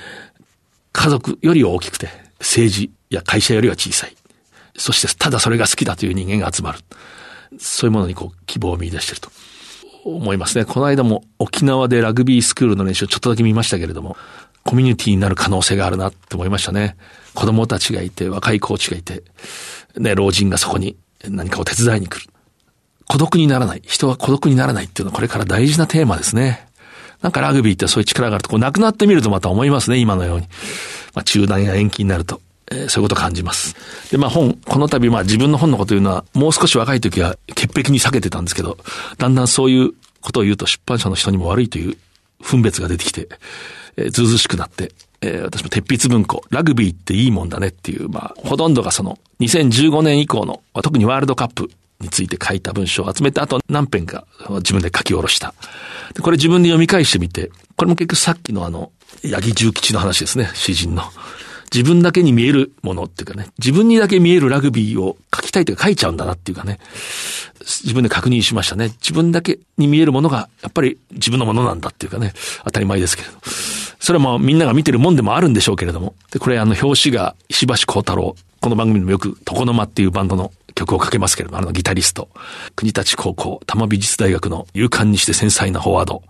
[0.92, 2.08] 家族より大きくて、
[2.40, 4.16] 政治や会社よりは小さい。
[4.76, 6.80] そして、ただそれが好きだという人間が集まる。
[7.58, 9.30] そういうものにこう、希望を見出していると。
[10.04, 10.66] 思いますね。
[10.66, 14.16] この間も沖縄でラグビースクールの練習をちょっとだけ見ましたけれども、
[14.64, 16.96] コミュニティになる可能性があるなって思いましたね。
[17.34, 19.22] 子供たちがいて、若いコーチがいて、
[19.96, 20.96] ね、老人がそこに
[21.28, 22.30] 何かを手伝いに来る。
[23.06, 23.82] 孤独にならない。
[23.84, 26.66] 人は孤独にならないっていうのはこれから大事なテーマですね。
[27.20, 30.46] なんかラグビーってそういう力があると、こう、なくなってみるとまた思いますね、今のように。
[31.14, 32.40] まあ、中断や延期になると。
[32.70, 33.76] えー、そういうことを感じます。
[34.10, 38.78] で、まあ本、この度、まあ自分の本のこと言うのは、もう少し若い時は潔癖に避けてたんですけど、
[39.18, 41.96] だんだんそういうことを言うと出版社の人にも悪いという
[42.42, 43.28] 分別が出てきて、
[43.96, 54.26] えー、ずうずしくなって、え、私も鉄筆文庫、ラグビーっていいもんだねっていう、まあ、ほとんどがその、2015年以降の、特にワールドカップについて書いた文章を集めて、あと何編か
[54.56, 55.54] 自分で書き下ろした。
[56.14, 61.02] でこれ自分で読み返してみて、これも結局さっきのあの、八木重吉の話ですね、詩人の。
[61.72, 66.78] 自分だけに見えるものっていうかね、自分にだけ見えるラグビーを書きたいというか書いちゃうんだなっていうかね、
[67.60, 68.90] 自分で確認しましたね。
[69.00, 72.32] 自分だけに見えるものが、やっぱり自分のものなんだっていうかね、
[72.64, 73.34] 当たり前ですけれど。
[74.04, 76.14] それはまあみんなが見てるもんでもあるんでしょうけれども。
[76.30, 78.36] で、これあの表紙が石橋幸太郎。
[78.60, 82.28] この番組でもよく床の間っていうバンドの曲をかけますけれども、あのギタリスト、
[82.76, 86.22] 国立高校、多摩美術大学の勇敢にして繊細なフォワード、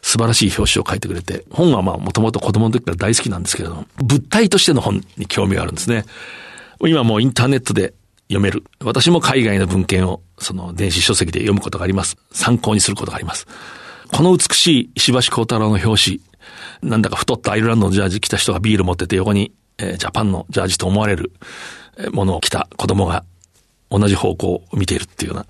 [0.00, 6.06] 素晴らしい表紙を書いてくれて、本はまあもともと子供の時から大好きなんですけれども、物体としての本に興味があるんですね。
[6.80, 7.92] 今もうインターネットで
[8.28, 8.64] 読める。
[8.82, 12.16] 私も海外の文献をその電子書籍で読むことがあります。
[12.32, 13.46] 参考にすることがあります。
[14.10, 16.20] この美しい石橋幸太郎の表紙、
[16.82, 21.32] なんだか太ったアイルランドのジャージ着た人がビール持ってて横に、えー、ジャパンのジャージと思われる
[22.12, 23.24] ものを着た子供が
[23.90, 25.46] 同じ方向を見ているっていうような。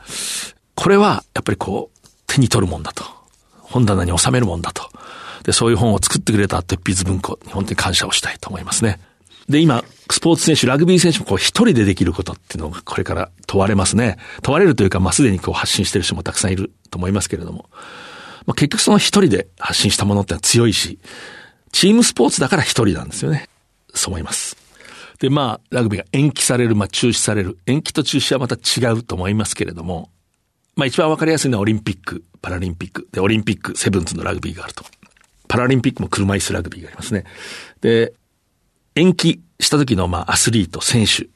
[0.75, 3.05] これは、やっぱりこう、手に取るもんだと。
[3.61, 4.91] 本棚に収めるもんだと。
[5.45, 9.01] で、そういう本を作ってくれた鉄筆文庫に本当に感謝をしたいと思いますね。
[9.49, 14.19] で、今、スポーツ選手、ラグビー選手もこう一人でできることっていうのがこれから問われますね。
[14.43, 17.69] 問われるというか、まあ、すでにこう発信してる人もたくさんいると思いますけれども。
[18.47, 20.99] まあ、結局その一人で発信したものってのは強いし、
[21.73, 23.49] チームスポーツだから一人なんですよね。
[23.95, 24.57] そう思います。
[25.19, 27.59] で、まあ、ラグビーが延期される、まあ、中止される。
[27.67, 30.11] 延期と中止はまた違うと思いますけれども、
[30.75, 33.09] まあ、一番わかりやすいのはオリンピック、パラリンピック。
[33.13, 34.85] で、オリンピック、セブンズのラグビーがあると。
[35.49, 37.25] パラリンピックも車椅子ラグビーがありますね。
[37.83, 38.15] で、
[38.95, 41.29] 延期した時の、まあ、アスリート、選手っ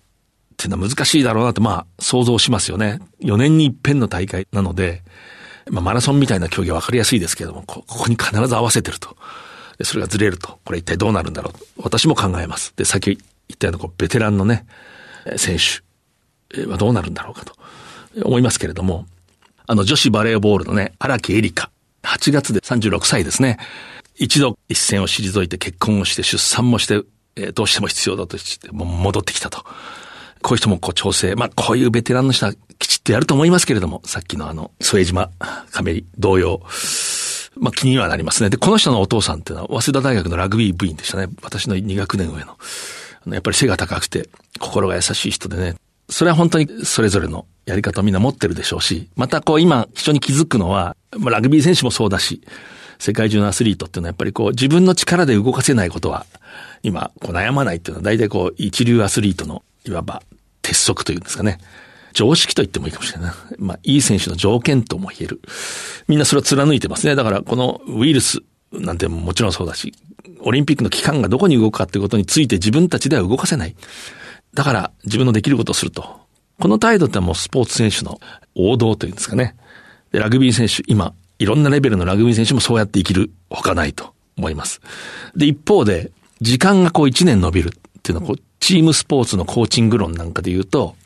[0.56, 2.98] ていうのは難しいだろうなって、まあ、想像しますよね。
[3.20, 5.02] 4年に一遍の大会なので、
[5.70, 9.16] まあ、マラソンみたいな競技はわかりやすいですけれども、ここに必ず合わせてると。
[9.83, 10.59] それがずれると。
[10.64, 11.66] これ一体どうなるんだろうと。
[11.83, 12.72] 私も考えます。
[12.76, 14.66] で、先言ったようなこうベテランのね、
[15.37, 17.55] 選手はどうなるんだろうかと
[18.24, 19.07] 思いますけれども、
[19.66, 21.70] あの女子バレーボールのね、荒木エリカ、
[22.02, 23.59] 8月で36歳ですね。
[24.14, 27.02] 一度一線を退いて結婚をして出産もして、
[27.52, 29.64] どうしても必要だとして、もう戻ってきたと。
[30.42, 35.31] こういう人もこう調整、まあこういうベテランの人はきちっとやると思いますけれども、さっきのあの、添島
[35.70, 36.61] 亀井同様、
[37.57, 38.51] まあ気にはなりますね。
[38.51, 41.29] で、この人のお父さんっていうのは、早稲田大学のラグビー部員でしたね。
[41.42, 42.57] 私の2学年上の。
[43.35, 44.29] やっぱり背が高くて、
[44.61, 45.75] 心が優しい人でね、
[46.09, 52.42] それは本当にそれぞれのやり方をみんな持ってるでしょうし、またこう今非常に気づくのは、まあラグビー選手もそうだし、
[52.99, 56.27] 世界中のアスリートっていうのはやっぱりこう自分の力で動かせないことは、
[56.83, 60.22] 今こう悩まないっていうのは大体こう一流アスリートのいわば
[60.62, 61.59] 鉄則というんですかね。
[62.12, 63.33] 常識と言ってもいいかもしれない。
[63.59, 65.40] まあ、いい選手の条件とも言える。
[66.09, 67.14] みんなそれを貫いてますね。
[67.14, 68.40] だからこのウイルス
[68.72, 69.92] なんてもちろんそうだし、
[70.40, 73.77] オリンピックの期間がどこに動くかってことについて自分たちでは動かせない。
[74.55, 76.20] だから自分のできることをすると。
[76.59, 78.18] この態度ってもうスポーツ選手の
[78.55, 79.57] 王道というんですかね。
[80.11, 84.81] で、ラグビー選手、今、いろんなレベルのラグビー選手もそうやって生きるほかないと思います。
[85.37, 90.96] で、一方で、時間がこう一年伸びるっていうのは、こう、チームスポーツのコーチング論なんかで言うと、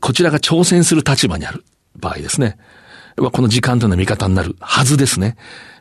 [0.00, 1.64] こちらが挑戦する立場にある
[1.96, 2.56] 場合ですね。
[3.16, 5.36] この時間というのは味方になるはずですね。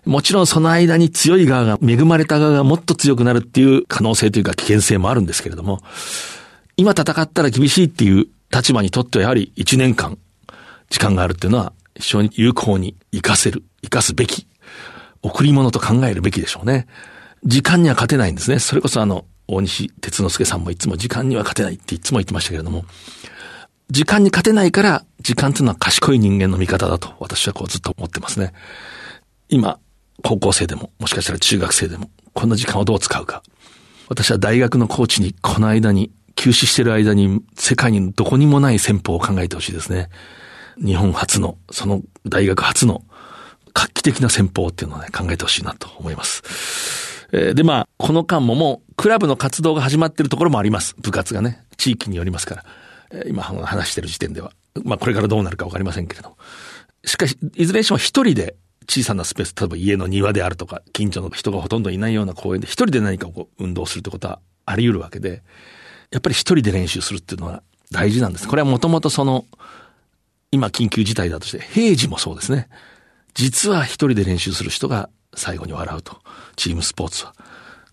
[0.05, 5.79] もちろんその間に強い側が、恵まれた側がもっと強くなるっていう可能性というか危険性もあるんですけれども、
[6.75, 10.17] 今戦ったら厳しいっていう立場にとってはやはり1年間
[10.89, 14.47] 時間があるっていうのは非常に有効に活かせる、活かすべき、
[15.21, 16.87] 贈り物と考えるべきでしょうね。
[17.43, 18.59] 時間には勝てないんですね。
[18.59, 22.85] それこそあの、大西哲之助さんもいつも時間には勝てないっていつも言ってましたけれども、
[23.89, 28.53] 時間に勝てないから、時間っていうのは賢い人間の味方だと私はこうずっと思ってますね。
[29.49, 29.79] 今、
[30.23, 33.43] 高校生でも、もしかしたら中学生でも、この時間をどう使うか。
[34.07, 40.09] 私は大学のコーチに、この間に、休止してる間に、世界にどこにもない戦法を考えてほしいですね。
[40.77, 43.03] 日本初の、その大学初の、
[43.73, 47.10] 画期的な戦法っていうのをね、考えてほしいなと思います。
[47.31, 50.95] え、で、まあ、この間ももう、クラブの活動が始まってるところもあります。
[50.99, 52.65] 部活がね、地域によりますから。
[53.11, 54.51] え、今話してる時点では。
[54.83, 56.37] まあ、これからどうなるかわかりませんけれども。
[57.05, 58.55] しかし、いずれにしても一人で
[58.87, 65.41] 小さなスペース、例えば家の庭であるとか、近所の人がほとんどいないような公園で一人で何かをこう運動するってことはあり得るわけで、
[66.11, 68.47] やっぱり一人で練習するっていうのは大事なんです。
[68.47, 69.45] これはもともとその、
[70.51, 72.67] 今緊急事態だとして、平時もそうですね。
[73.33, 76.17] 実は一人で練習する人が最後に笑うと。
[76.55, 77.33] チームスポーツは。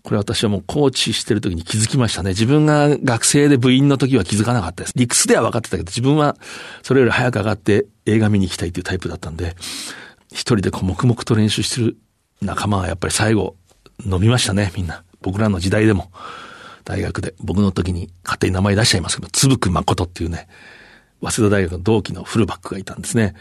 [0.03, 2.29] これ私はもうコーチしてる時に気づきましたね。
[2.29, 4.93] 自分が学生で部員の時は気づかなかったです。
[4.95, 6.37] 理屈では分かってたけど、自分は
[6.83, 9.55] それより早く上がって映画見に行きたいっていうタイプだったんで、
[10.31, 11.97] 一人でこう黙々と練習してる
[12.41, 13.55] 仲間はやっぱり最後
[14.05, 15.03] 飲みましたね、みんな。
[15.21, 16.11] 僕らの時代でも。
[16.85, 17.35] 大学で。
[17.39, 20.47] 僕の時に勝手に名前出しちゃいますけど、つぶく誠っていうね、
[21.21, 23.35] 早稲田大学の同期のフルバックがいたんですね。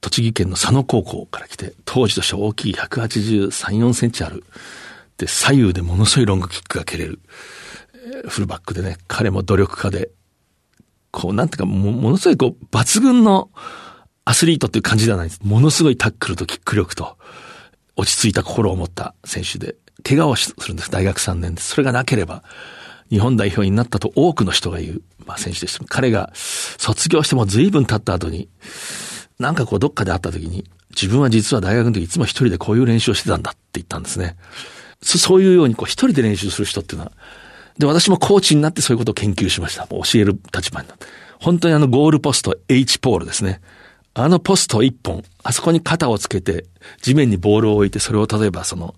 [0.00, 4.44] 栃木県の佐野高校から来て、当時として大きい183、4センチある
[5.20, 7.20] で、左右でものすごいロングキックが蹴れる。
[8.28, 10.10] フルバックでね、彼も努力家で、
[11.10, 13.50] こう、なんていうか、も、ものすごいこう、抜群の
[14.24, 15.40] アスリートっていう感じではないです。
[15.42, 17.18] ものすごいタックルとキック力と、
[17.96, 20.90] 落ち着いた心を持った選手で、怪我をするんです。
[20.90, 21.60] 大学3年で。
[21.60, 22.42] それがなければ、
[23.10, 25.80] 日本代表になったと多くの人が言う、まあ選手です。
[25.88, 28.48] 彼が卒業しても随分経った後に、
[29.38, 34.36] なんかこうどっかで会った時に、自分は実は大学の時いつも一人でこういう練習をしてたんだって言ったんですね。
[35.02, 37.12] そういうようにこう一人で練習する人っていうのは、
[37.78, 39.86] で、私もコーチになってそういうことを研究しました。
[39.88, 41.06] 教える立場になって。
[41.40, 43.60] 本当にあのゴールポスト H ポールですね。
[44.12, 46.66] あのポスト一本、あそこに肩をつけて、
[47.00, 48.94] 地面にボールを置いて、それを例えばその、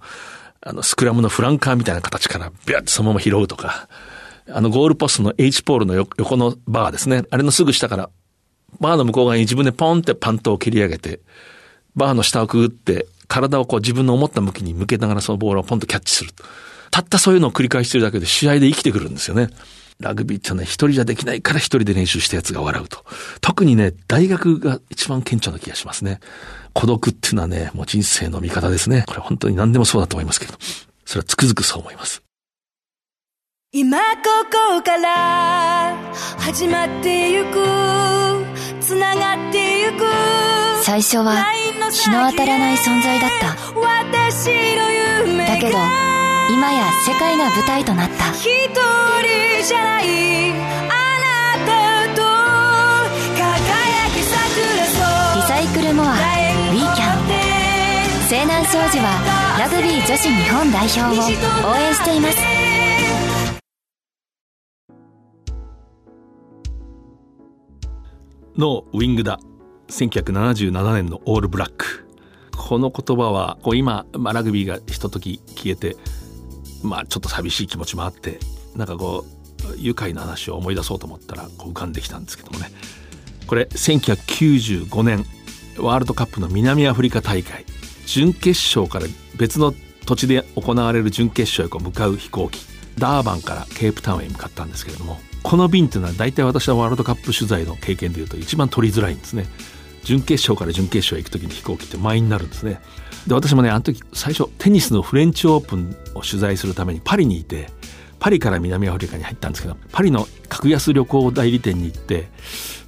[0.64, 3.88] あの、スクラムのフランカーみたいな形から、ビャッてそのまま拾うとか、
[4.48, 7.24] あの、ゴールポストの H ポールの横のバーですね。
[7.30, 8.10] あれのすぐ下から、
[8.80, 11.20] バーの向こう側に自分でポンってパントを切り上げて、
[11.96, 16.30] バーの下をくぐって、体をこう自分の思った向きに向けながらそのボールをポンとキャッチする。
[16.90, 19.48] たったそういうのを繰り返してるだけで試合で生きてくるんですよね。
[20.02, 23.04] ラグビーってね、一人じゃできないから一人で練習したやつが笑うと。
[23.40, 26.20] 特にね、大学が一番顕著な気がしますね。
[26.74, 29.04] 孤独っていうのはね、もう人生の味方ですね。
[29.06, 30.54] これ本当に何でもそうだと思いますけど。
[31.04, 32.22] それはつくづくそう思います。
[33.74, 34.04] 今こ
[34.76, 35.96] こから
[36.38, 37.64] 始まってゆく
[38.82, 40.04] つながってゆく
[40.82, 41.42] 最初は
[41.90, 43.56] 日の当たらない存在だった
[45.46, 46.11] だけど
[46.52, 48.30] 今や世界が舞台となった。
[48.32, 48.78] 一人
[49.66, 50.54] じゃないあ
[51.24, 52.20] なたと
[53.34, 53.40] 輝
[54.12, 54.36] き桜
[55.34, 57.22] リサイクルモアウィーキャン
[58.28, 62.36] 西南商事はラグビー女子日本代表を応援しています。
[68.58, 69.40] のウィングだ。
[69.88, 72.06] 1977年のオールブラック。
[72.56, 75.96] この言葉はこう今、まあ、ラグビーがひととき消えて
[76.82, 78.38] まあちょっと寂しい気持ちもあって
[78.76, 82.70] なんかこう愉快な話を思い出そうと思ったらこう浮かんできたんですけどもね。
[83.46, 85.26] これ1995年
[85.78, 87.64] ワールドカップの南アフリカ大会
[88.06, 89.74] 準決勝から別の
[90.06, 92.64] 土地で行われる準決勝へこう向かう飛行機
[92.98, 99.46] ダーバンからケープタウンへ向かったんですけれどもこの便というのは大体私はワールドカップ取材の経験でいうと一番取りづらいんですね。
[100.04, 102.80] 準決勝から準決勝へ行く時に飛行機って満員になるんですね
[103.26, 107.68] で私もねあの時最初テニスのフレンチオープンを取材するためにパリにいて
[108.18, 112.28] パリから南アフリカに入ったんですけどパリの格安旅行代理店に行って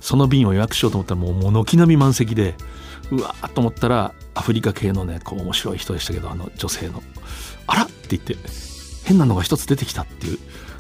[0.01, 2.55] その便を予約しようと思ったらもう軒並み満席で
[3.11, 7.03] うわーと思ったらアフリカ系のねこう面白い人でしたけどあの女性の
[7.67, 8.37] 「あら!」って言って
[9.05, 10.39] 変なのが一つ出てきたっていう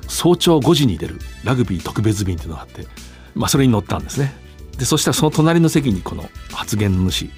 [0.08, 2.86] 早朝5時に出るラグビー特別便っていうのがあって、
[3.34, 4.43] まあ、それに乗ったんですね。
[4.78, 7.28] でそしたらその隣の席にこの発言の主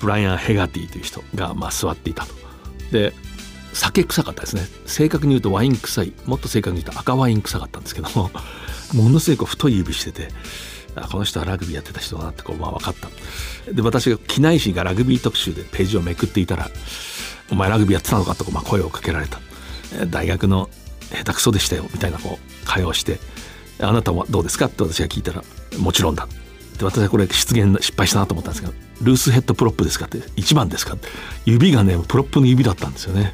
[0.00, 2.34] ブライアン・ヘガティという人がまあ座っていたと。
[2.90, 3.14] で
[3.72, 8.30] 酒臭かったですね正確に言うとワイン臭いもっと正確に言うと赤ワイン臭かったんですけども
[8.92, 10.28] ものすごい太い指してて
[10.94, 16.68] あこの人はラグビーやってた人だなってこうまあ分かったで私が機内誌がラグビー特集でページをめくっていたら
[17.50, 19.40] 「お前ラグビーやってたのか?」とまあ声をかけられた
[20.06, 20.68] 大学の
[21.10, 23.20] 下手くそでしたよみたいなこう会話をして
[23.80, 25.42] 「あなたはどうですか?」って私が聞いたら
[25.78, 26.28] 「もちろんだ」
[26.82, 31.08] で私はこれ失言失敗したなと思ったんですけど「ルースヘッドプロップですか?」って「1番ですか?」って
[31.44, 33.32] 指がねプロップの指だったんですよね。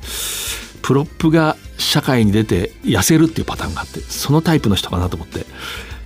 [0.83, 5.45] プロップが社会に出て痩せるっていうパターンがあってそのタイプの人かなと思って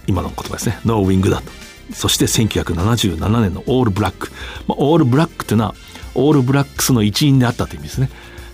[0.08, 1.52] 今の言葉ですね No, wing だと
[1.94, 4.32] そして1977年のオールブラック、
[4.66, 5.74] まあ、オールブラックっていうのは
[6.14, 8.10] オールブラックスの一員であったという意味ですね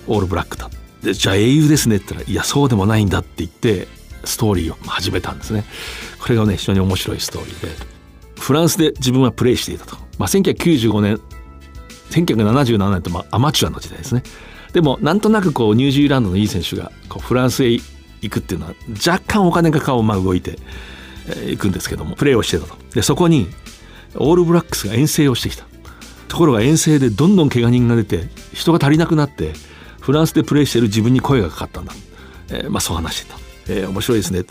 [0.06, 0.68] オールブラックだ
[1.02, 3.88] でじゃあ英雄ですねって言ったらいやそうでもないんだって言って
[4.24, 5.64] ストーリーを始めたんですね
[6.20, 7.97] これがね非常に面白いストーリーで
[8.38, 11.20] フランスで自分はプレーしていたと、まあ、1995年
[12.10, 14.22] 1977年とまあアマチュアの時代ですね。
[14.72, 18.74] でもなんとなくこうニュージーランドのいい選手がこうフランスへ行くっていうのは
[19.06, 20.58] 若干お金が顔をまあ動いて
[21.46, 22.76] 行くんですけどもプレーをしてたと。
[22.94, 23.48] でそこに
[24.14, 25.64] オールブラックスが遠征をしてきた。
[26.28, 29.54] ところが遠征でどんどん怪我人が出て人が足りなくなって
[30.00, 31.92] フランスでプレーしてる自分に声がかかったんだ、
[32.50, 33.38] えー、まあそう話してた、
[33.72, 34.44] えー、面白いですね。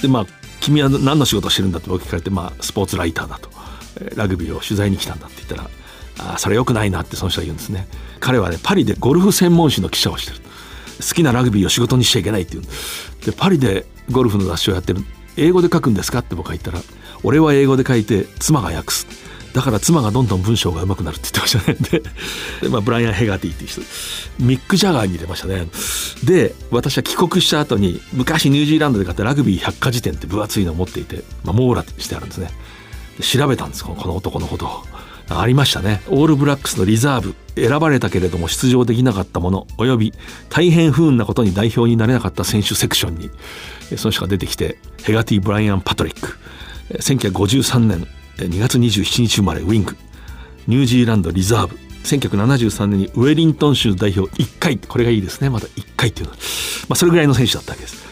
[0.00, 0.26] でまあ
[0.60, 3.50] 君は何の仕事してるんだって僕聞かれて、まあ、スポーツライターだと。
[4.14, 5.70] ラグビーを取材に来たんだって言ったら
[6.34, 7.88] あそれよくないなってその人は言うんですね。
[8.20, 10.38] 彼はねパリでゴルフ専門誌の記者をしてる。
[10.98, 15.00] 好きなラグビーを仕事にしちゃいけないって言うんでパリでゴルフの雑誌をやってる。
[15.38, 16.80] 英語で書くんですかって僕は言ったら
[17.22, 19.06] 俺は英語で書いて妻が訳す。
[19.56, 22.02] だから妻がどんどん文章が上手くなるって言ってましたね。
[22.60, 23.80] でまあ、ブライアン・ヘガティっていう人。
[24.38, 25.66] ミック・ジャガーに入れましたね。
[26.24, 32.50] で私は帰国した後に昔ニュージーランドで買ったラグビー百科事典って分厚いのを持っていて、まあ、網羅してあるんですね。
[33.22, 34.84] 調べたんですこの男のことを。
[35.30, 36.02] ありましたね。
[36.08, 40.12] オールブラックスのリザーブ選ばれたけれども出場できなかったものおよび
[40.50, 43.30] 大変不運なことに代表になれなかった選手セクションに
[43.96, 46.36] その人が出てきてヘガティ・ブライアン・パトリック。
[46.90, 48.06] 1953年
[48.44, 49.96] 2月27日生まれウィング
[50.66, 51.78] ニュージーランドリザーブ。
[52.04, 54.78] 1973年にウェリントン州代表1回。
[54.78, 55.50] これがいいですね。
[55.50, 56.38] まだ1回っていうのは、
[56.88, 58.06] まあ、それぐらいの選手だったわけです。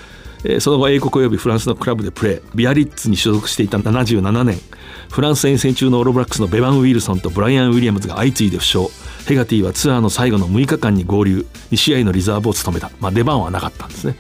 [0.44, 2.42] えその後英国及びフランスのクラブでプレー。
[2.54, 4.58] ビアリッツに所属していた77年。
[5.10, 8.80] フランス遠征中のオールブラックスのベバン・ウィルソンとブライアン・ウィリアムズが相次いで負傷。
[9.26, 11.46] ヘガティはツアーの最後の6日間に合流。
[11.70, 14.16] 2試合のリザーブを務めた、まあ、出番はなかったんですね。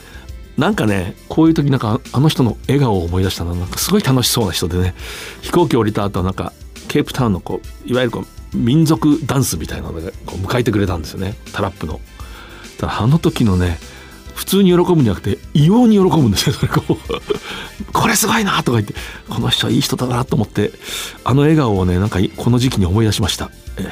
[0.56, 4.94] なんかねこういう時なんかあの人の笑顔を思い出したのなんかすごい楽しそうな人でね。
[5.42, 6.52] 飛行機降りた後なんか
[6.88, 11.34] ケープタウンのこういわゆるこう民族ダンスみたいなのでこう迎えてくれたんですよね。
[11.52, 12.00] タラップの。
[12.78, 13.78] ただあの時のね
[14.34, 16.54] 普通に喜ぶんじゃなくて異様に喜ぶんですよ。
[16.54, 16.96] それこう
[17.92, 18.94] これすごいなとか言って
[19.28, 20.72] この人はいい人だなと思って
[21.24, 23.86] あの笑顔をねなんかこの時期に思い出しました、えー、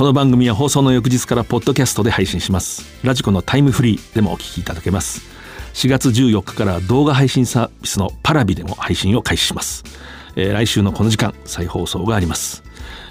[0.00, 2.86] この番組は放送の翌日からポッドキャストで配信します。
[3.04, 5.20] ラジコのタイムフリーでもお聞きいただけます。
[5.74, 9.84] 4月14日から動画配信サービスのパラビでも配信を開始します、
[10.36, 12.62] えー、来週のこの時間再放送があります、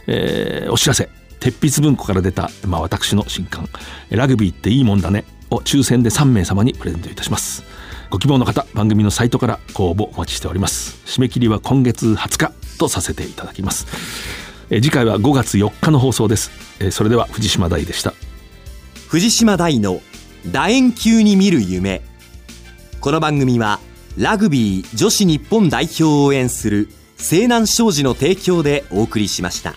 [0.08, 1.10] えー、お知らせ。
[1.40, 3.70] 鉄筆文庫から出た、まあ、私の新刊
[4.10, 7.64] 「ラグビーっていいもんだね」を抽選で3名様にプレゼントいたします。
[8.10, 10.98] ご希望の方番組のサイトからご応募お待ちしております。
[11.06, 14.49] 締め切りは今月20日とさせていただきます。
[14.72, 16.52] え次回は5月4日の放送です。
[16.80, 18.14] えそれでは藤島大でした。
[19.08, 20.02] 藤島大の
[20.46, 22.04] 楕円球に見る夢。
[23.02, 23.80] この番組は
[24.16, 29.74] ラグビー女子日本代表を応援する西南商事の提供でお送りしました。